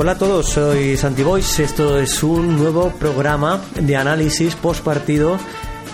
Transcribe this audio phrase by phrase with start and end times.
[0.00, 1.60] Hola a todos, soy Santi Boys.
[1.60, 5.36] Esto es un nuevo programa de análisis post partido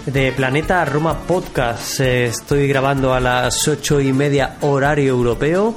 [0.06, 1.98] de Planeta Roma Podcast.
[1.98, 5.74] Eh, Estoy grabando a las ocho y media horario europeo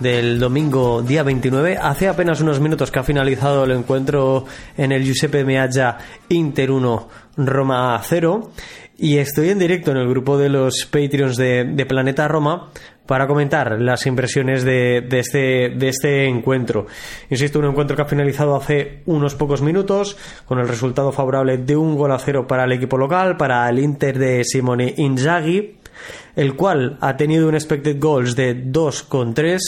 [0.00, 1.78] del domingo día 29.
[1.80, 5.96] Hace apenas unos minutos que ha finalizado el encuentro en el Giuseppe Meazza
[6.28, 8.50] Inter 1 Roma 0
[8.98, 12.70] y estoy en directo en el grupo de los Patreons de, de Planeta Roma
[13.10, 16.86] para comentar las impresiones este, de este encuentro.
[17.28, 20.16] Insisto, un encuentro que ha finalizado hace unos pocos minutos
[20.46, 23.80] con el resultado favorable de un gol a cero para el equipo local, para el
[23.80, 25.78] Inter de Simone Inzaghi,
[26.36, 29.58] el cual ha tenido un expected goals de 2,3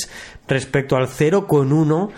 [0.47, 2.11] respecto al 0,1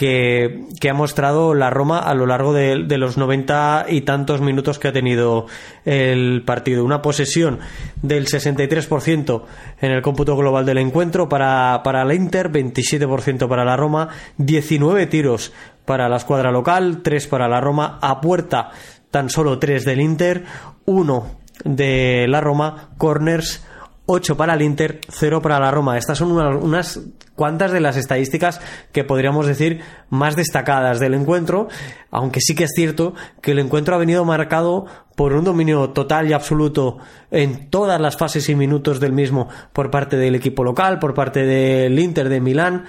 [0.00, 4.78] que, ha mostrado la Roma a lo largo de, de, los 90 y tantos minutos
[4.78, 5.44] que ha tenido
[5.84, 6.86] el partido.
[6.86, 7.58] Una posesión
[8.00, 9.42] del 63%
[9.82, 15.06] en el cómputo global del encuentro para, para la Inter, 27% para la Roma, 19
[15.06, 15.52] tiros
[15.84, 18.70] para la escuadra local, 3 para la Roma, a puerta
[19.10, 20.44] tan solo 3 del Inter,
[20.86, 21.26] 1
[21.64, 23.66] de la Roma, corners
[24.12, 25.96] 8 para el Inter, 0 para la Roma.
[25.96, 27.00] Estas son unas, unas,
[27.36, 28.60] cuantas de las estadísticas
[28.92, 31.68] que podríamos decir más destacadas del encuentro,
[32.10, 36.28] aunque sí que es cierto que el encuentro ha venido marcado por un dominio total
[36.28, 36.98] y absoluto
[37.30, 41.46] en todas las fases y minutos del mismo por parte del equipo local, por parte
[41.46, 42.86] del Inter de Milán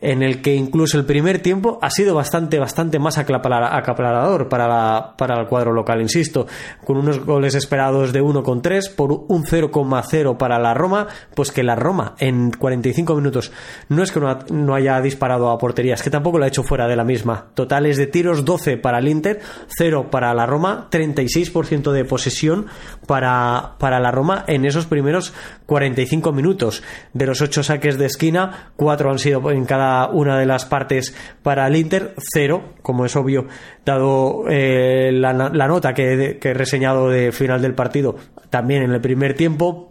[0.00, 5.14] en el que incluso el primer tiempo ha sido bastante, bastante más acaparador para, la,
[5.16, 6.46] para el cuadro local, insisto,
[6.84, 11.76] con unos goles esperados de 1,3 por un 0,0 para la Roma, pues que la
[11.76, 13.52] Roma en 45 minutos
[13.88, 16.62] no es que no, no haya disparado a portería, es que tampoco lo ha hecho
[16.62, 17.46] fuera de la misma.
[17.54, 19.40] Totales de tiros 12 para el Inter,
[19.76, 22.66] 0 para la Roma, 36% de posesión
[23.06, 25.34] para, para la Roma en esos primeros
[25.66, 26.82] 45 minutos.
[27.12, 31.14] De los 8 saques de esquina, 4 han sido en cada una de las partes
[31.42, 33.46] para el Inter, cero, como es obvio,
[33.84, 38.16] dado eh, la, la, nota que, que he reseñado de final del partido,
[38.50, 39.89] también en el primer tiempo,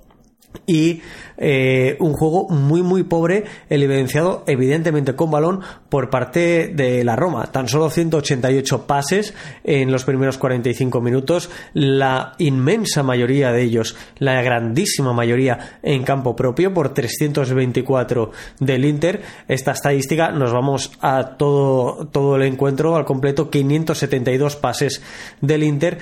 [0.66, 1.02] y
[1.38, 7.16] eh, un juego muy muy pobre el evidenciado evidentemente con balón por parte de la
[7.16, 7.52] Roma.
[7.52, 9.34] Tan solo 188 pases
[9.64, 11.50] en los primeros 45 minutos.
[11.74, 19.22] La inmensa mayoría de ellos la grandísima mayoría en campo propio por 324 del Inter.
[19.48, 23.50] Esta estadística nos vamos a todo todo el encuentro al completo.
[23.50, 25.02] 572 pases
[25.42, 26.00] del Inter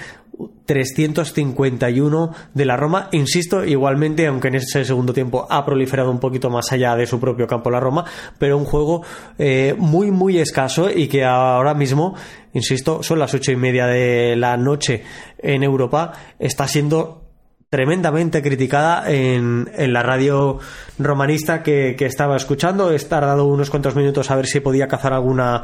[0.68, 3.10] 351 de la Roma.
[3.14, 7.20] Insisto, igualmente, aunque en ese segundo tiempo ha proliferado un poquito más allá de su
[7.20, 8.06] propio campo la Roma,
[8.38, 9.02] pero un juego
[9.40, 12.16] eh, muy, muy escaso y que ahora mismo,
[12.54, 15.04] insisto, son las ocho y media de la noche
[15.40, 17.24] en Europa, está siendo
[17.70, 20.60] tremendamente criticada en, en la radio
[21.00, 22.92] romanista que, que, estaba escuchando.
[22.92, 25.64] He tardado unos cuantos minutos a ver si podía cazar alguna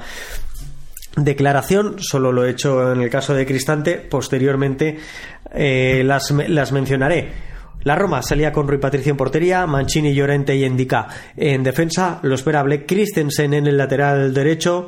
[1.16, 4.97] declaración, solo lo he hecho en el caso de Cristante, posteriormente
[5.51, 7.53] eh, las, las mencionaré.
[7.84, 12.34] La Roma salía con Rui Patricio en portería, Mancini, Llorente y Endica en defensa, lo
[12.34, 14.88] esperable Christensen en el lateral derecho,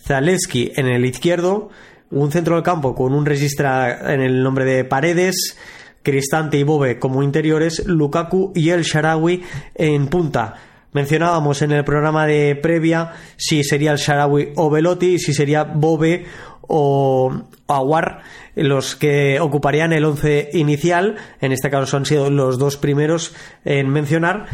[0.00, 1.70] Zaleski en el izquierdo,
[2.10, 5.58] un centro del campo con un registra en el nombre de Paredes,
[6.04, 9.42] Cristante y Bobe como interiores, Lukaku y El Sharawi
[9.74, 10.54] en punta.
[10.96, 16.24] Mencionábamos en el programa de previa si sería el Sharawi o Velotti, si sería Bobe
[16.62, 17.30] o
[17.68, 18.22] Aguar
[18.54, 21.16] los que ocuparían el once inicial.
[21.42, 23.34] En este caso han sido los dos primeros
[23.66, 24.46] en mencionar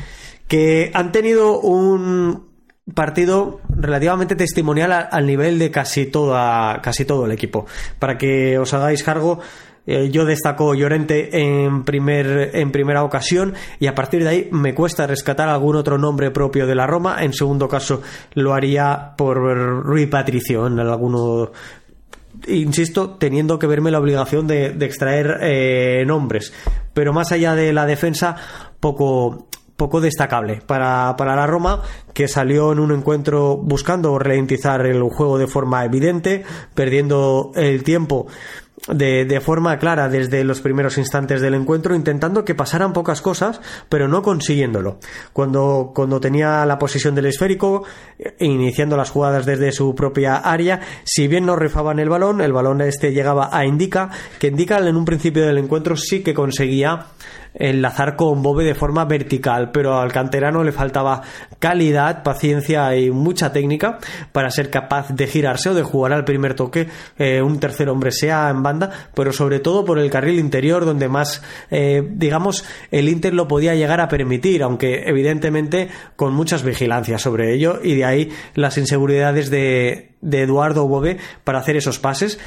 [0.48, 2.48] que han tenido un
[2.92, 7.66] partido relativamente testimonial al nivel de casi toda casi todo el equipo.
[8.00, 9.38] Para que os hagáis cargo
[9.86, 14.74] eh, yo destaco Llorente en, primer, en primera ocasión y a partir de ahí me
[14.74, 17.22] cuesta rescatar algún otro nombre propio de la Roma.
[17.22, 18.02] En segundo caso
[18.34, 21.50] lo haría por Rui Patricio en alguno
[22.46, 26.52] insisto, teniendo que verme la obligación de, de extraer eh, nombres.
[26.94, 28.36] Pero más allá de la defensa,
[28.80, 29.46] poco,
[29.76, 31.82] poco destacable para, para, la Roma,
[32.14, 36.44] que salió en un encuentro buscando ralentizar el juego de forma evidente,
[36.74, 38.26] perdiendo el tiempo
[38.88, 43.60] de, de, forma clara desde los primeros instantes del encuentro, intentando que pasaran pocas cosas,
[43.88, 44.98] pero no consiguiéndolo.
[45.32, 47.84] Cuando, cuando tenía la posesión del esférico,
[48.18, 52.52] eh, iniciando las jugadas desde su propia área, si bien no rifaban el balón, el
[52.52, 57.06] balón este llegaba a Indica, que Indica en un principio del encuentro sí que conseguía
[57.54, 61.22] enlazar con Bobe de forma vertical, pero al canterano le faltaba
[61.58, 63.98] calidad, paciencia y mucha técnica
[64.32, 66.88] para ser capaz de girarse o de jugar al primer toque
[67.18, 71.08] eh, un tercer hombre sea en banda, pero sobre todo por el carril interior donde
[71.08, 77.22] más, eh, digamos, el Inter lo podía llegar a permitir, aunque evidentemente con muchas vigilancias
[77.22, 82.38] sobre ello y de ahí las inseguridades de, de Eduardo Bobe para hacer esos pases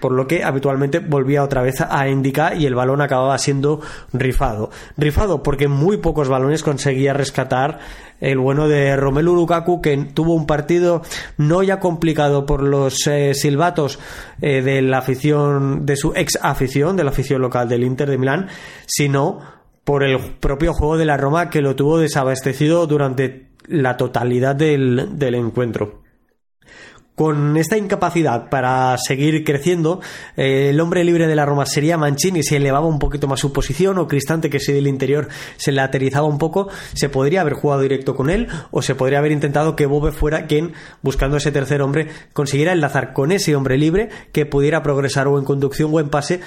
[0.00, 3.80] por lo que habitualmente volvía otra vez a indicar y el balón acababa siendo
[4.12, 4.70] rifado.
[4.96, 7.78] Rifado porque muy pocos balones conseguía rescatar
[8.20, 11.02] el bueno de Romelu Lukaku que tuvo un partido
[11.36, 13.98] no ya complicado por los eh, silbatos
[14.40, 18.18] eh, de la afición de su ex afición, de la afición local del Inter de
[18.18, 18.48] Milán,
[18.86, 19.40] sino
[19.84, 25.18] por el propio juego de la Roma que lo tuvo desabastecido durante la totalidad del,
[25.18, 26.03] del encuentro
[27.14, 30.00] con esta incapacidad para seguir creciendo,
[30.36, 33.52] eh, el hombre libre de la Roma sería Mancini, si elevaba un poquito más su
[33.52, 35.80] posición, o Cristante, que si del interior se le
[36.22, 39.86] un poco, se podría haber jugado directo con él, o se podría haber intentado que
[39.86, 40.72] Bobe fuera quien,
[41.02, 45.44] buscando ese tercer hombre, consiguiera enlazar con ese hombre libre que pudiera progresar o en
[45.44, 46.40] conducción o en pase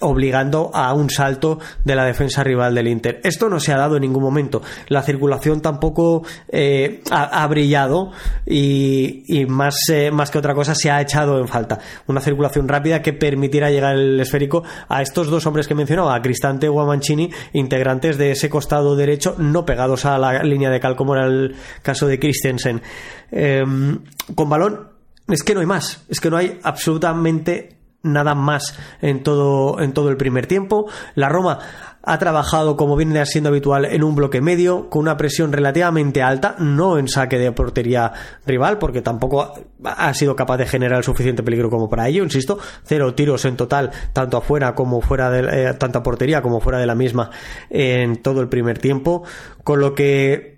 [0.00, 3.20] obligando a un salto de la defensa rival del Inter.
[3.24, 4.62] Esto no se ha dado en ningún momento.
[4.88, 8.12] La circulación tampoco eh, ha, brillado
[8.46, 11.78] y, más, eh, más que otra cosa se ha echado en falta.
[12.06, 16.22] Una circulación rápida que permitiera llegar el esférico a estos dos hombres que mencionaba, a
[16.22, 20.80] Cristante o a Mancini, integrantes de ese costado derecho, no pegados a la línea de
[20.80, 22.82] cal como era el caso de Christensen.
[23.30, 24.00] Em,
[24.34, 24.88] con balón
[25.28, 29.92] es que no hay más, es que no hay absolutamente nada más en todo, en
[29.92, 30.86] todo el primer tiempo.
[31.14, 31.58] La Roma
[32.02, 36.54] ha trabajado, como viene siendo habitual, en un bloque medio, con una presión relativamente alta,
[36.58, 38.12] no en saque de portería
[38.46, 39.52] rival, porque tampoco
[39.84, 43.56] ha sido capaz de generar el suficiente peligro como para ello, insisto, cero tiros en
[43.56, 47.30] total, tanto afuera como fuera de, eh, tanta portería como fuera de la misma
[47.68, 49.24] en todo el primer tiempo,
[49.64, 50.57] con lo que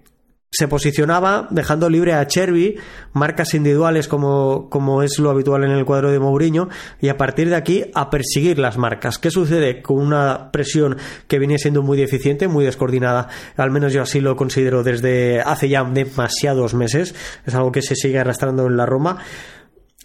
[0.52, 2.76] se posicionaba dejando libre a Cherby,
[3.12, 6.69] marcas individuales como, como, es lo habitual en el cuadro de Mourinho,
[7.00, 9.19] y a partir de aquí a perseguir las marcas.
[9.19, 10.97] ¿Qué sucede con una presión
[11.29, 13.29] que venía siendo muy deficiente, muy descoordinada?
[13.56, 17.14] Al menos yo así lo considero desde hace ya demasiados meses.
[17.46, 19.19] Es algo que se sigue arrastrando en la Roma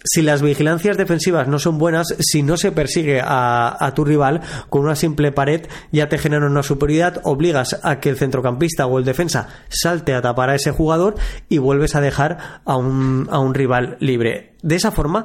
[0.06, 4.82] si las vigilancias defensivas no son buenas, si no se persigue a, tu rival con
[4.82, 9.04] una simple pared, ya te generan una superioridad, obligas a que el centrocampista o el
[9.04, 11.16] defensa salte a tapar a ese jugador
[11.48, 14.54] y vuelves a dejar a un, a un rival libre.
[14.62, 15.24] De esa forma,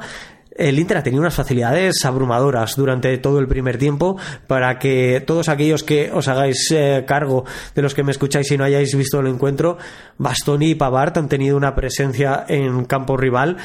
[0.56, 4.18] el Inter ha tenido unas facilidades abrumadoras durante todo el primer tiempo
[4.48, 8.58] para que todos aquellos que os hagáis eh, cargo de los que me escucháis y
[8.58, 9.78] no hayáis visto el encuentro,
[10.18, 13.58] Bastoni y Pavard han tenido una presencia en campo rival,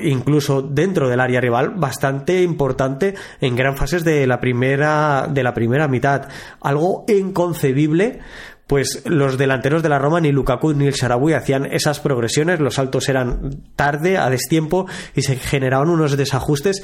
[0.00, 5.54] incluso dentro del área rival, bastante importante en gran fases de la primera, de la
[5.54, 6.28] primera mitad.
[6.60, 8.20] Algo inconcebible
[8.66, 12.74] pues los delanteros de la Roma, ni Lukaku ni el Sharawi, hacían esas progresiones, los
[12.74, 16.82] saltos eran tarde, a destiempo, y se generaban unos desajustes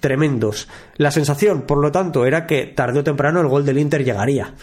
[0.00, 0.68] tremendos.
[0.96, 4.54] La sensación, por lo tanto, era que tarde o temprano el gol del Inter llegaría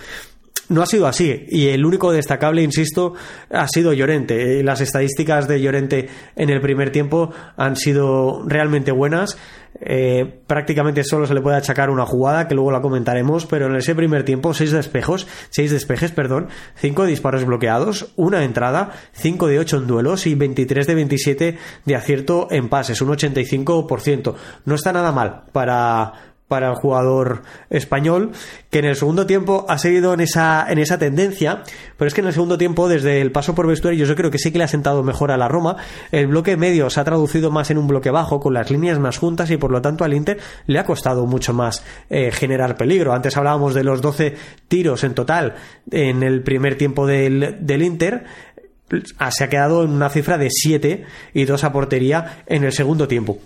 [0.71, 1.45] no ha sido así.
[1.50, 3.13] Y el único destacable, insisto,
[3.51, 4.63] ha sido Llorente.
[4.63, 9.37] Las estadísticas de Llorente en el primer tiempo han sido realmente buenas.
[9.80, 13.75] Eh, prácticamente solo se le puede achacar una jugada, que luego la comentaremos, pero en
[13.75, 19.59] ese primer tiempo, seis despejos, seis despejes, perdón, cinco disparos bloqueados, una entrada, cinco de
[19.59, 24.35] ocho en duelos y 23 de 27 de acierto en pases, un 85%.
[24.66, 28.31] No está nada mal para para el jugador español,
[28.69, 31.63] que en el segundo tiempo ha seguido en esa, en esa tendencia,
[31.95, 34.37] pero es que en el segundo tiempo, desde el paso por vestuario, yo creo que
[34.37, 35.77] sí que le ha sentado mejor a la Roma.
[36.11, 39.17] El bloque medio se ha traducido más en un bloque bajo, con las líneas más
[39.17, 43.13] juntas, y por lo tanto al Inter le ha costado mucho más eh, generar peligro.
[43.13, 44.35] Antes hablábamos de los 12
[44.67, 45.55] tiros en total
[45.89, 48.25] en el primer tiempo del, del Inter
[49.31, 53.07] se ha quedado en una cifra de 7 y 2 a portería en el segundo
[53.07, 53.39] tiempo.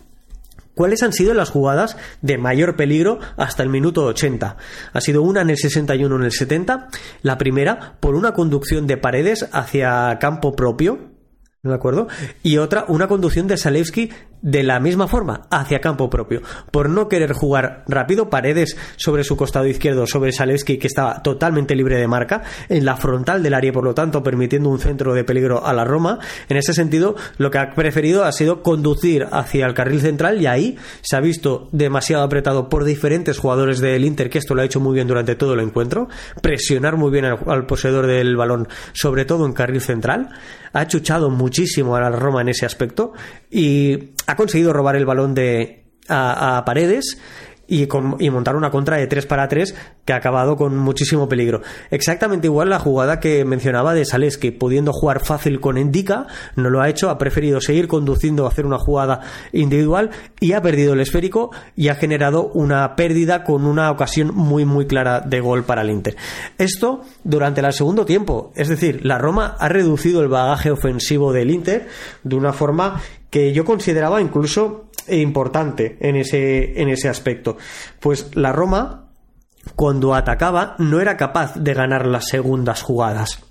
[0.75, 4.57] ¿Cuáles han sido las jugadas de mayor peligro hasta el minuto 80?
[4.91, 6.89] Ha sido una en el 61 en el 70,
[7.21, 11.14] la primera por una conducción de paredes hacia campo propio,
[11.69, 12.07] ¿de acuerdo?
[12.43, 14.11] Y otra, una conducción de Salewski
[14.45, 16.41] de la misma forma hacia campo propio.
[16.69, 21.75] Por no querer jugar rápido, Paredes sobre su costado izquierdo, sobre Saleski, que estaba totalmente
[21.75, 25.23] libre de marca, en la frontal del área, por lo tanto, permitiendo un centro de
[25.23, 26.19] peligro a la Roma.
[26.47, 30.45] En ese sentido, lo que ha preferido ha sido conducir hacia el carril central y
[30.45, 34.65] ahí se ha visto demasiado apretado por diferentes jugadores del Inter, que esto lo ha
[34.65, 36.07] hecho muy bien durante todo el encuentro,
[36.43, 40.29] presionar muy bien al, poseedor del balón, sobre todo en carril central.
[40.75, 43.13] Ha chuchado muchísimo a la Roma en ese aspecto
[43.49, 47.17] y ha conseguido robar el balón de a, Paredes
[47.67, 47.87] y,
[48.19, 51.61] y, montar una contra de 3 para 3 que ha acabado con muchísimo peligro.
[51.91, 56.81] Exactamente igual la jugada que mencionaba de Saleski, pudiendo jugar fácil con Endika, no lo
[56.81, 61.51] ha hecho, ha preferido seguir conduciendo, hacer una jugada individual y ha perdido el esférico
[61.75, 65.89] y ha generado una pérdida con una ocasión muy muy clara de gol para el
[65.89, 66.15] Inter.
[66.57, 71.51] Esto durante el segundo tiempo, es decir, la Roma ha reducido el bagaje ofensivo del
[71.51, 71.87] Inter
[72.23, 77.57] de una forma que yo consideraba incluso importante en ese, en ese aspecto.
[77.99, 79.09] Pues la Roma,
[79.75, 83.43] cuando atacaba, no era capaz de ganar las segundas jugadas.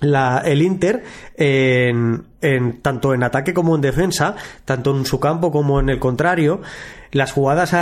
[0.00, 1.04] La, el Inter,
[1.36, 4.36] en, en, tanto en ataque como en defensa,
[4.66, 6.60] tanto en su campo como en el contrario,
[7.12, 7.74] las jugadas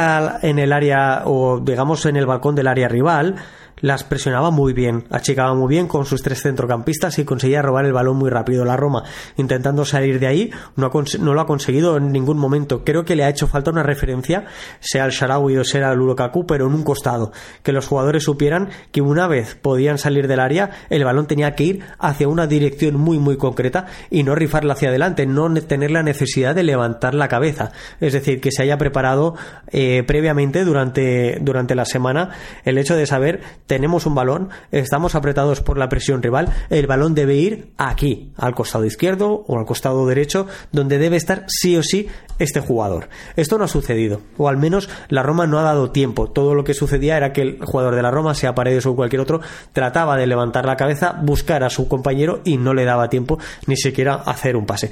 [0.43, 3.35] en el área o digamos en el balcón del área rival,
[3.81, 7.93] las presionaba muy bien, achicaba muy bien con sus tres centrocampistas y conseguía robar el
[7.93, 8.65] balón muy rápido.
[8.65, 9.05] La Roma,
[9.37, 10.91] intentando salir de ahí, no,
[11.35, 12.85] lo ha conseguido en ningún momento.
[12.85, 14.45] Creo que le ha hecho falta una referencia,
[14.81, 17.33] sea el Sharawi o sea el Lukaku, pero en un costado.
[17.63, 21.65] Que los jugadores supieran que una vez podían salir del área, el balón tenía que
[21.65, 26.03] ir hacia una dirección muy, muy concreta y no rifarla hacia adelante, no tener la
[26.03, 27.73] necesidad de levantar la cabeza.
[28.01, 29.35] Es decir, que se haya preparado
[29.71, 32.31] eh, previamente durante, durante la semana
[32.65, 37.15] el hecho de saber tenemos un balón, estamos apretados por la presión rival, el balón
[37.15, 41.83] debe ir aquí, al costado izquierdo o al costado derecho, donde debe estar sí o
[41.83, 43.09] sí este jugador.
[43.37, 46.31] Esto no ha sucedido, o al menos la Roma no ha dado tiempo.
[46.31, 49.21] Todo lo que sucedía era que el jugador de la Roma, sea Paredes o cualquier
[49.21, 49.41] otro,
[49.73, 53.77] trataba de levantar la cabeza, buscar a su compañero y no le daba tiempo ni
[53.77, 54.91] siquiera hacer un pase.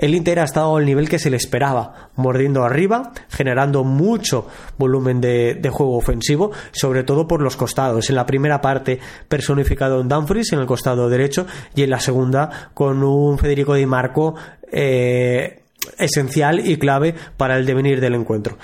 [0.00, 4.46] El Inter ha estado al nivel que se le esperaba, mordiendo arriba, generando mucho
[4.78, 8.08] volumen de, juego ofensivo, sobre todo por los costados.
[8.08, 12.70] En la primera parte personificado en Dumfries, en el costado derecho, y en la segunda
[12.72, 14.36] con un Federico Di Marco
[14.72, 15.64] eh,
[15.98, 18.56] esencial y clave para el devenir del encuentro.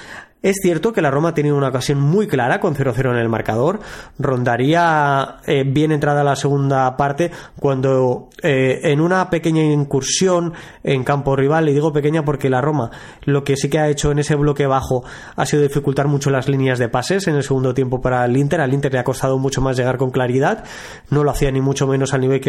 [0.47, 3.29] Es cierto que la Roma ha tenido una ocasión muy clara con 0-0 en el
[3.29, 3.81] marcador.
[4.17, 10.53] Rondaría eh, bien entrada la segunda parte cuando eh, en una pequeña incursión
[10.85, 12.93] en campo rival, y digo pequeña porque la Roma
[13.25, 15.03] lo que sí que ha hecho en ese bloque bajo
[15.35, 18.61] ha sido dificultar mucho las líneas de pases en el segundo tiempo para el Inter.
[18.61, 20.63] Al Inter le ha costado mucho más llegar con claridad.
[21.11, 22.41] No lo hacía ni mucho menos al nivel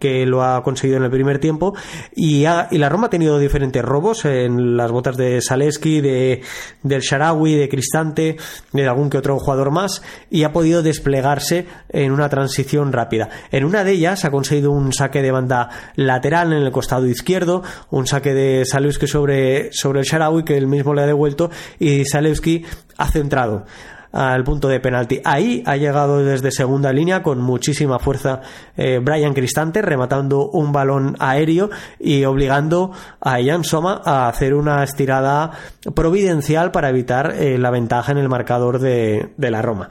[0.00, 1.72] que, lo ha conseguido en el primer tiempo.
[2.16, 6.42] Y, y, la Roma ha tenido diferentes robos en las botas de Saleski, de,
[6.82, 8.36] del Sharawi de Cristante,
[8.72, 13.28] de algún que otro jugador más, y ha podido desplegarse en una transición rápida.
[13.52, 17.62] En una de ellas ha conseguido un saque de banda lateral en el costado izquierdo,
[17.90, 22.04] un saque de Salewski sobre, sobre el Sharawi que él mismo le ha devuelto, y
[22.06, 22.64] Salewski
[22.96, 23.66] ha centrado
[24.14, 25.20] al punto de penalti.
[25.24, 28.40] Ahí ha llegado desde segunda línea con muchísima fuerza
[28.76, 31.68] eh, Brian Cristante, rematando un balón aéreo
[31.98, 35.50] y obligando a Ian Soma a hacer una estirada
[35.94, 39.88] providencial para evitar eh, la ventaja en el marcador de, de la Roma.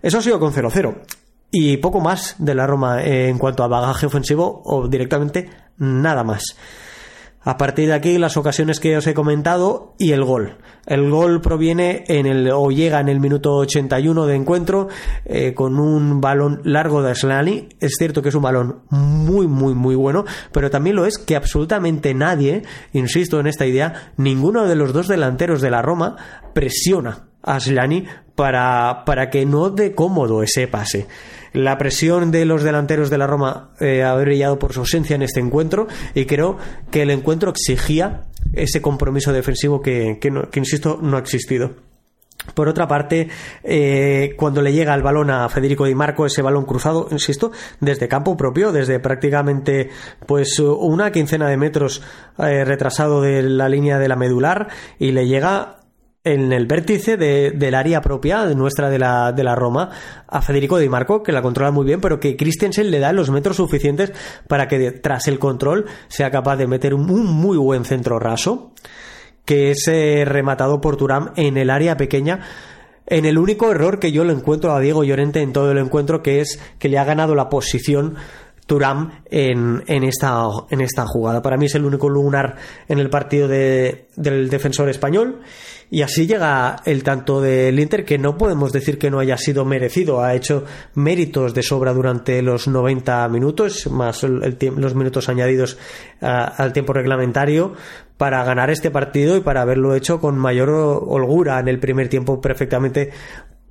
[0.00, 0.94] Eso ha sido con 0-0
[1.50, 6.22] y poco más de la Roma eh, en cuanto a bagaje ofensivo o directamente nada
[6.22, 6.56] más.
[7.44, 10.56] A partir de aquí, las ocasiones que os he comentado y el gol.
[10.86, 14.88] El gol proviene en el, o llega en el minuto 81 de encuentro
[15.26, 17.68] eh, con un balón largo de Slani.
[17.80, 21.36] Es cierto que es un balón muy, muy, muy bueno, pero también lo es que
[21.36, 22.62] absolutamente nadie,
[22.94, 26.16] insisto en esta idea, ninguno de los dos delanteros de la Roma
[26.54, 31.06] presiona a Slani para, para que no dé cómodo ese pase.
[31.52, 35.22] La presión de los delanteros de la Roma eh, ha brillado por su ausencia en
[35.22, 36.58] este encuentro y creo
[36.90, 38.22] que el encuentro exigía
[38.52, 40.18] ese compromiso defensivo que,
[40.54, 41.70] insisto, no ha existido.
[42.54, 43.28] Por otra parte,
[43.62, 48.08] eh, cuando le llega el balón a Federico Di Marco, ese balón cruzado, insisto, desde
[48.08, 49.90] campo propio, desde prácticamente
[50.26, 52.02] pues una quincena de metros
[52.38, 55.83] eh, retrasado de la línea de la medular, y le llega
[56.24, 59.90] en el vértice del área propia nuestra de la, de la Roma
[60.26, 63.30] a Federico Di Marco, que la controla muy bien, pero que Christensen le da los
[63.30, 64.12] metros suficientes
[64.48, 68.72] para que tras el control sea capaz de meter un, muy buen centro raso,
[69.44, 72.40] que es eh, rematado por Turam en el área pequeña.
[73.06, 76.22] En el único error que yo le encuentro a Diego Llorente en todo el encuentro,
[76.22, 78.14] que es que le ha ganado la posición
[78.66, 81.42] Turam en, en, esta, en esta jugada.
[81.42, 82.56] Para mí es el único lunar
[82.88, 85.42] en el partido de, del defensor español.
[85.90, 89.64] Y así llega el tanto del Inter que no podemos decir que no haya sido
[89.64, 90.22] merecido.
[90.22, 90.64] Ha hecho
[90.94, 95.78] méritos de sobra durante los 90 minutos, más los minutos añadidos
[96.20, 97.74] al tiempo reglamentario,
[98.16, 102.40] para ganar este partido y para haberlo hecho con mayor holgura en el primer tiempo
[102.40, 103.10] perfectamente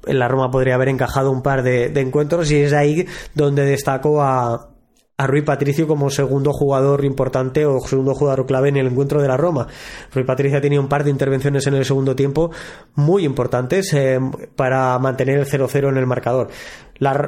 [0.06, 4.22] la Roma podría haber encajado un par de, de, encuentros y es ahí donde destaco
[4.22, 4.73] a,
[5.16, 9.28] a Rui Patricio como segundo jugador importante o segundo jugador clave en el encuentro de
[9.28, 9.68] la Roma.
[10.12, 12.50] Rui Patricio ha tenido un par de intervenciones en el segundo tiempo
[12.96, 14.20] muy importantes eh,
[14.56, 16.50] para mantener el 0-0 en el marcador.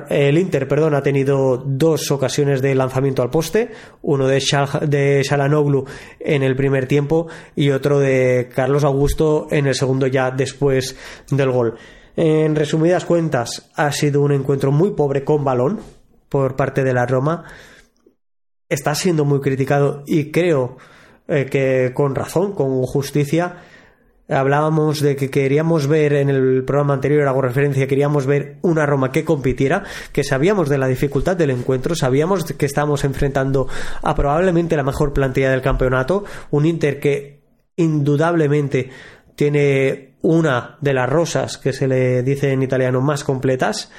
[0.10, 5.22] el Inter, perdón, ha tenido dos ocasiones de lanzamiento al poste, uno de, Shal, de
[5.24, 5.86] Shalanoglu
[6.20, 10.96] en el primer tiempo y otro de Carlos Augusto en el segundo ya después
[11.30, 11.76] del gol.
[12.16, 15.82] En resumidas cuentas, ha sido un encuentro muy pobre con balón
[16.30, 17.44] por parte de la Roma
[18.70, 20.78] está siendo muy criticado y creo
[21.28, 23.58] eh, que con razón, con justicia.
[24.28, 29.12] Hablábamos de que queríamos ver en el programa anterior, hago referencia, queríamos ver una Roma
[29.12, 33.68] que compitiera, que sabíamos de la dificultad del encuentro, sabíamos que estábamos enfrentando
[34.02, 37.42] a probablemente la mejor plantilla del campeonato, un Inter que
[37.76, 38.90] indudablemente
[39.36, 43.92] tiene una de las rosas que se le dice en italiano más completas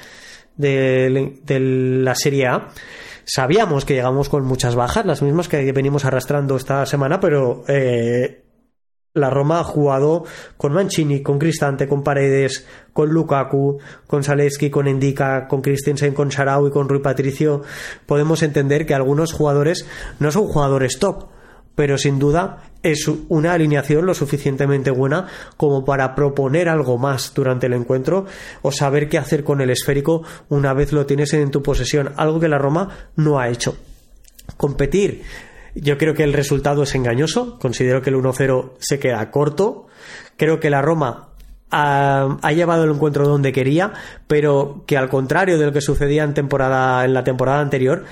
[0.57, 2.69] de, de la Serie A
[3.28, 8.45] Sabíamos que llegamos con muchas bajas, las mismas que venimos arrastrando esta semana, pero eh,
[9.14, 10.23] la Roma ha jugado
[10.56, 16.30] con Mancini, con Cristante, con Paredes, con Lukaku, con Zaleski, con Endika, con Christensen, con
[16.30, 17.62] Sarau y con Rui Patricio.
[18.06, 19.88] Podemos entender que algunos jugadores
[20.21, 21.25] no son jugadores top,
[21.76, 27.66] pero sin duda es una alineación lo suficientemente buena como para proponer algo más durante
[27.66, 28.26] el encuentro
[28.62, 32.40] o saber qué hacer con el esférico una vez lo tienes en tu posesión, algo
[32.40, 33.76] que la Roma no ha hecho.
[34.56, 35.23] Competir,
[35.75, 39.87] yo creo que el resultado es engañoso, considero que el 1-0 se queda corto,
[40.37, 41.28] creo que la Roma
[41.71, 43.92] ha, llevado el encuentro donde quería,
[44.26, 48.04] pero que al contrario de lo que sucedía en, temporada, en la temporada anterior,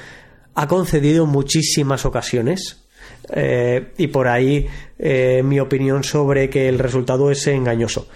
[0.55, 2.84] ha concedido muchísimas ocasiones
[3.33, 4.67] eh, y por ahí
[4.99, 8.09] eh, mi opinión sobre que el resultado es engañoso.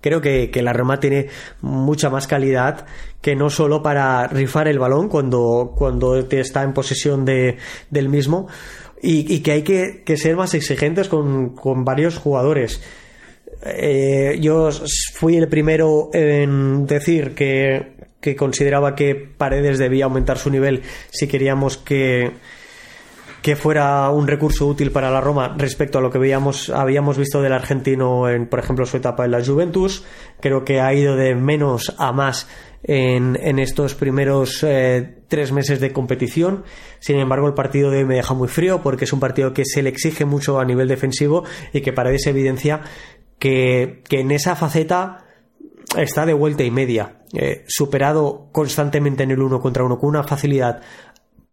[0.00, 1.28] Creo que, la Roma tiene
[1.60, 2.86] mucha más calidad
[3.20, 7.56] que no solo para rifar el balón cuando, cuando está en posesión de,
[7.90, 8.46] del mismo
[9.02, 12.80] y, que hay que, ser más exigentes con, varios jugadores.
[13.64, 14.70] Eh, yo
[15.14, 21.26] fui el primero en decir que, que consideraba que Paredes debía aumentar su nivel si
[21.26, 22.32] queríamos que,
[23.42, 27.40] que fuera un recurso útil para la Roma respecto a lo que veíamos, habíamos visto
[27.40, 30.04] del argentino en, por ejemplo, su etapa en la Juventus.
[30.40, 32.48] Creo que ha ido de menos a más
[32.82, 36.64] en, en estos primeros eh, tres meses de competición.
[36.98, 39.82] Sin embargo, el partido de me deja muy frío porque es un partido que se
[39.82, 42.80] le exige mucho a nivel defensivo y que para esa evidencia
[43.38, 45.24] que, que en esa faceta
[45.96, 50.22] está de vuelta y media, eh, superado constantemente en el uno contra uno con una
[50.22, 50.82] facilidad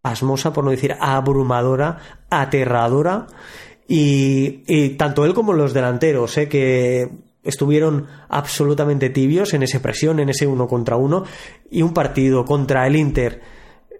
[0.05, 1.97] pasmosa, por no decir abrumadora,
[2.29, 3.25] aterradora.
[3.87, 6.47] Y, tanto él como los delanteros, ¿eh?
[6.47, 7.09] que
[7.43, 11.23] estuvieron absolutamente tibios en esa presión, en ese uno contra uno,
[11.71, 13.41] y un partido contra el Inter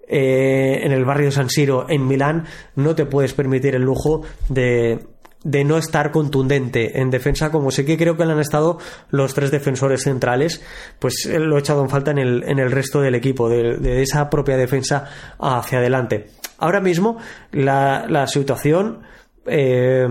[0.06, 2.44] eh, en el barrio San Siro, en Milán,
[2.76, 5.08] no te puedes permitir el lujo de,
[5.46, 8.78] de no estar contundente en defensa, como sé que creo que le han estado
[9.10, 10.60] los tres defensores centrales,
[10.98, 14.28] pues lo he echado en falta en el, en el resto del equipo, de, esa
[14.28, 15.04] propia defensa
[15.38, 16.26] hacia adelante.
[16.58, 17.18] Ahora mismo
[17.52, 19.02] la, situación
[19.46, 20.08] eh,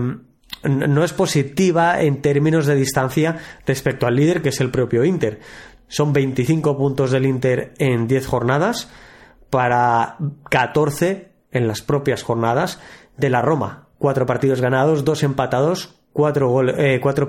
[0.64, 5.40] no es positiva en términos de distancia respecto al líder, que es el propio Inter.
[5.86, 8.90] Son 25 puntos del Inter en 10 jornadas
[9.50, 10.16] para
[10.48, 12.80] 14 en las propias jornadas
[13.18, 17.28] de la Roma, cuatro partidos ganados, dos empatados, cuatro, eh, cuatro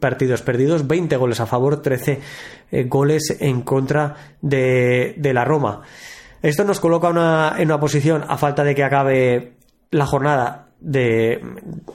[0.00, 2.20] partidos perdidos, 20 goles a favor, 13
[2.70, 5.82] eh, goles en contra de, de, la Roma.
[6.40, 7.08] Esto nos coloca
[7.58, 9.52] en una posición, a falta de que acabe
[9.90, 11.40] la jornada, de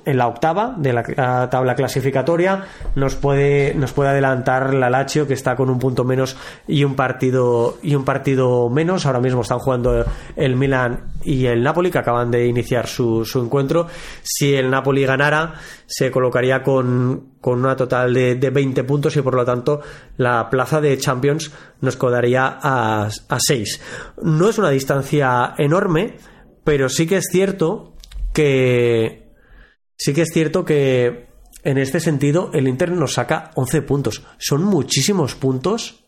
[0.05, 2.63] en la octava de la, tabla clasificatoria
[2.95, 6.95] nos puede nos puede adelantar la Lazio que está con un punto menos y un
[6.95, 9.05] partido y un partido menos.
[9.05, 13.41] Ahora mismo están jugando el Milan y el Napoli que acaban de iniciar su, su
[13.41, 13.87] encuentro.
[14.23, 19.21] Si el Napoli ganara se colocaría con, con una total de, de 20 puntos y
[19.21, 19.81] por lo tanto
[20.15, 23.81] la plaza de Champions nos quedaría a, a 6
[24.23, 26.17] no es una distancia enorme
[26.63, 27.96] pero sí que es cierto
[28.37, 29.33] que
[29.97, 31.25] sí que es cierto que
[31.63, 34.21] en este sentido el Inter nos saca 11 puntos.
[34.37, 36.05] Son muchísimos puntos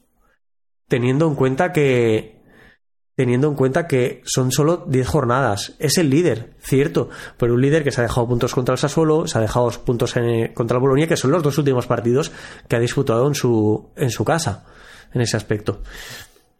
[0.87, 2.39] teniendo en cuenta que
[3.15, 5.75] teniendo en cuenta que son solo 10 jornadas.
[5.79, 9.25] Es el líder, cierto, pero un líder que se ha dejado puntos contra el Sassuolo,
[9.25, 10.13] se ha dejado puntos
[10.53, 12.31] contra el Bolonia, que son los dos últimos partidos
[12.67, 14.67] que ha disputado en su, en su casa,
[15.13, 15.81] en ese aspecto.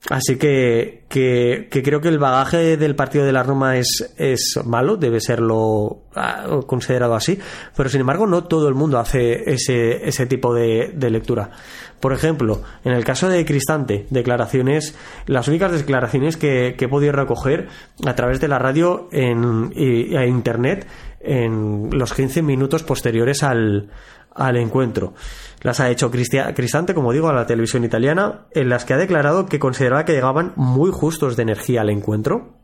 [0.08, 4.96] Así que, que, creo que el bagaje del partido de la Roma es, es malo,
[4.96, 7.38] debe serlo ah, considerado así,
[7.76, 11.52] pero sin embargo no todo el mundo hace ese, ese tipo de, lectura.
[12.00, 17.68] Por ejemplo, en el caso de Cristante, declaraciones, las únicas declaraciones que, he podido recoger
[18.06, 20.88] a través de la radio en, y, a internet
[21.20, 23.90] en los 15 minutos posteriores al,
[24.34, 25.14] al encuentro.
[25.62, 29.45] Las ha hecho Cristante, como digo, a la televisión italiana, en las que ha declarado
[29.45, 32.60] que consideraba que llegaban muy justos de energía al encuentro,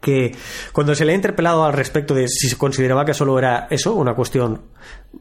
[0.00, 0.34] que
[0.72, 3.94] cuando se le ha interpelado al respecto de si se consideraba que solo era eso,
[3.94, 4.62] una cuestión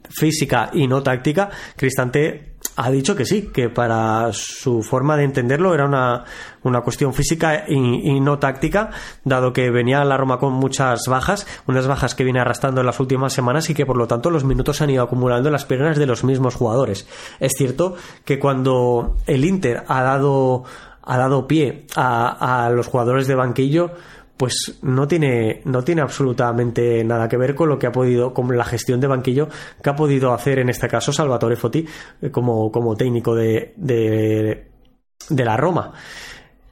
[0.10, 5.74] física y no táctica, Cristante ha dicho que sí, que para su forma de entenderlo
[5.74, 6.24] era una,
[6.64, 8.92] una cuestión física y, no táctica,
[9.24, 13.00] dado que venía la Roma con muchas bajas, unas bajas que viene arrastrando en las
[13.00, 15.98] últimas semanas y que por lo tanto los minutos han ido acumulando en las piernas
[15.98, 17.08] de los mismos jugadores.
[17.40, 20.64] Es cierto que cuando el Inter ha dado,
[21.02, 23.92] ha dado pie a los jugadores de banquillo,
[24.42, 28.58] pues no tiene, no tiene absolutamente nada que ver con lo que ha podido, con
[28.58, 29.48] la gestión de banquillo
[29.84, 31.86] que ha podido hacer en este caso Salvatore Foti
[32.24, 34.66] eh, como, como técnico de, de,
[35.30, 35.94] de la Roma.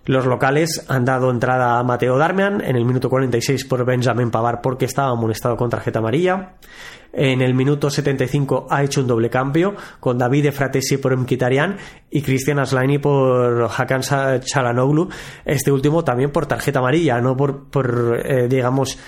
[0.05, 4.61] Los locales han dado entrada a Mateo Darmian en el minuto 46 por Benjamin Pavar
[4.61, 6.53] porque estaba amonestado con tarjeta amarilla.
[7.11, 11.77] En el minuto 75 ha hecho un doble cambio con David de Fratesi por Mkhitaryan
[12.11, 14.01] y Cristian Aslaini por Hakan
[14.41, 15.09] Chalanoglu.
[15.43, 18.99] Este último también por tarjeta amarilla, no por, por eh, digamos,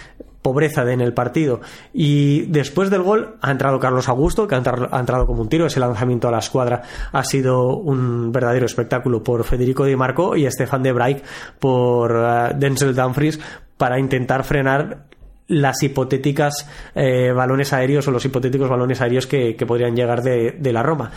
[0.41, 1.62] pobreza en el partido.
[1.93, 5.65] Y después del gol ha entrado Carlos Augusto, que ha entrado, como un tiro.
[5.65, 10.49] Ese lanzamiento a la escuadra ha sido un verdadero espectáculo por Federico Di Marco y
[10.49, 11.23] Stefan de Braik
[11.60, 13.39] por eh, Denzel Dumfries
[13.77, 15.06] para intentar frenar
[15.47, 20.73] las hipotéticas eh, balones aéreos o los hipotéticos balones aéreos que, podrían llegar de, de
[20.73, 21.12] la Roma.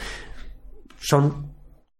[0.98, 1.53] Son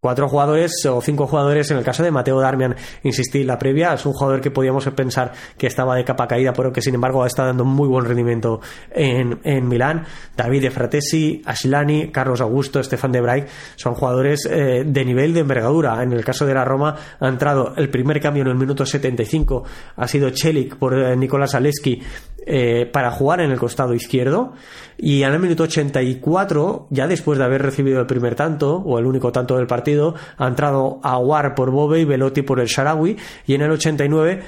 [0.04, 4.04] cuatro jugadores o cinco jugadores en el caso de Mateo Darmian insistí la previa es
[4.04, 7.46] un jugador que podíamos pensar que estaba de capa caída pero que sin embargo está
[7.46, 10.04] dando muy buen rendimiento en, en Milán.
[10.36, 15.40] David de Fratesi Asilani Carlos Augusto Stefan de Vrij son jugadores eh, de nivel de
[15.40, 16.02] envergadura.
[16.02, 19.64] En el caso de la Roma ha entrado el primer cambio en el minuto 75
[19.96, 22.02] ha sido Chelik por eh, Nicolás Aleski
[22.46, 24.52] eh, para jugar en el costado izquierdo.
[24.96, 29.06] Y en el minuto 84 ya después de haber recibido el primer tanto o el
[29.06, 33.54] único tanto del partido ha entrado Aguar por Bobe y Velotti por el Sharawi y
[33.54, 34.42] en el 89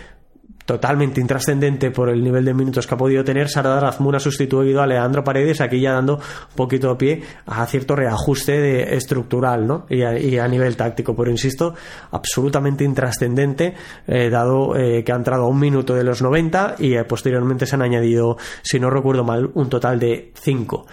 [0.67, 4.83] totalmente intrascendente por el nivel de minutos que ha podido tener, Sardar Azmun ha sustituido
[4.83, 9.87] a Leandro Paredes, aquí ya dando un poquito de pie a cierto reajuste estructural ¿no?
[9.89, 11.15] y, a, nivel táctico.
[11.15, 11.75] Pero insisto,
[12.11, 13.75] absolutamente intrascendente,
[14.07, 17.65] eh, dado eh, que ha entrado a un minuto de los 90 y eh, posteriormente
[17.65, 20.87] se han añadido, si no recuerdo mal, un total de 5.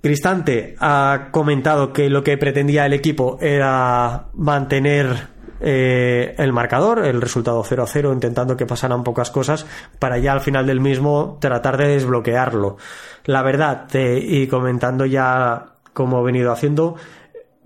[0.00, 7.20] Cristante ha comentado que lo que pretendía el equipo era mantener eh, el marcador, el
[7.20, 9.66] resultado 0 a 0, intentando que pasaran pocas cosas
[9.98, 12.76] para ya al final del mismo tratar de desbloquearlo.
[13.24, 16.96] La verdad, y comentando ya como he venido haciendo,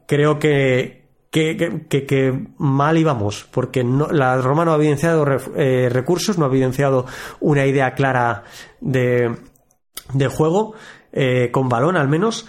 [0.07, 1.01] creo que,
[1.31, 5.27] que, mal íbamos, porque la Roma no ha evidenciado
[5.57, 7.07] eh, recursos, no ha evidenciado
[7.41, 8.45] una idea clara
[8.81, 9.37] de,
[10.15, 10.75] de juego
[11.13, 12.47] eh, con balón al menos,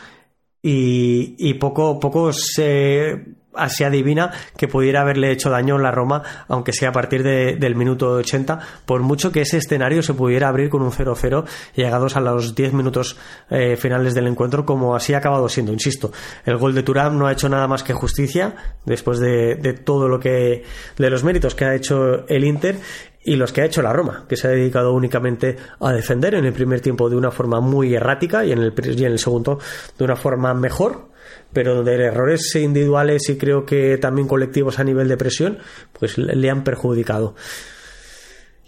[0.64, 3.26] y, poco, poco se,
[3.68, 7.76] se adivina que pudiera haberle hecho daño en la Roma, aunque sea a partir del
[7.76, 12.22] minuto 80, por mucho que ese escenario se pudiera abrir con un 0-0 llegados a
[12.22, 13.18] los 10 minutos
[13.50, 15.74] eh, finales del encuentro, como así ha acabado siendo.
[15.74, 16.12] Insisto,
[16.46, 20.08] el gol de Turam no ha hecho nada más que justicia después de, de todo
[20.08, 20.64] lo que,
[20.98, 22.78] de los méritos que ha hecho el Inter
[23.24, 26.46] y los que ha hecho la Roma, que se ha dedicado únicamente a defender en
[26.46, 29.60] el primer tiempo de una forma muy errática y en el, y en el segundo
[29.98, 31.11] de una forma mejor,
[31.54, 35.60] pero donde errores individuales y creo que también colectivos a nivel de presión,
[35.98, 37.36] pues le han perjudicado.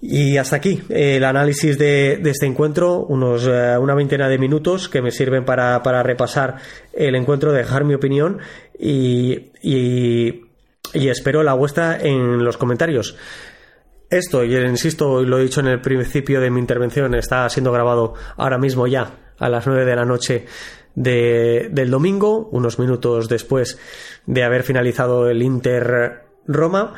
[0.06, 5.02] Y hasta aquí el análisis de, este encuentro, unos, eh, una veintena de minutos que
[5.02, 6.58] me sirven para, para repasar
[6.91, 8.39] el encuentro, dejar mi opinión
[8.78, 10.41] y, y,
[10.93, 13.15] y espero la vuestra en los comentarios.
[14.10, 18.13] Esto, y insisto, lo he dicho en el principio de mi intervención, está siendo grabado
[18.36, 20.45] ahora mismo ya a las 9 de la noche
[20.95, 23.79] del domingo, unos minutos después
[24.25, 26.93] de haber finalizado el Inter Roma,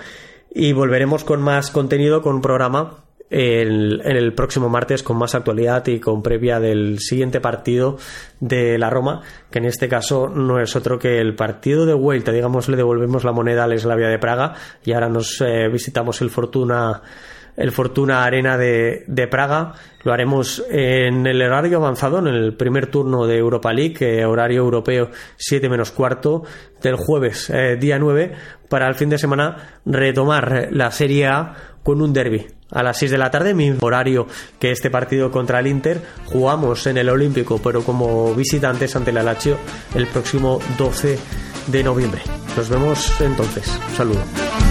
[0.54, 5.86] y volveremos con más contenido, con un programa en, el próximo martes con más actualidad
[5.88, 7.98] y con previa del siguiente partido
[8.40, 12.32] de la Roma, que en este caso no es otro que el partido de vuelta,
[12.32, 14.54] digamos, le devolvemos la moneda al Slavia de Praga
[14.84, 17.02] y ahora nos eh, visitamos el Fortuna
[17.58, 19.74] el Fortuna Arena de, Praga.
[20.04, 25.10] Lo haremos en el horario avanzado, en el primer turno de Europa League, horario europeo
[25.38, 26.44] 7 menos cuarto
[26.82, 28.34] del jueves, eh, día 9,
[28.70, 32.46] para el fin de semana retomar la Serie A con un derby.
[32.72, 34.28] A las 6 de la tarde, mi horario
[34.60, 39.24] que este partido contra el Inter, jugamos en el Olímpico, pero como visitantes ante la
[39.24, 39.58] Lazio
[39.94, 41.18] el próximo 12
[41.68, 42.22] de noviembre.
[42.58, 43.80] Nos vemos entonces.
[43.90, 44.65] Un saludo.